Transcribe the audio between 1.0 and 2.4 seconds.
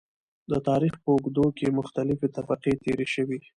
په اوږدو کې مختلفې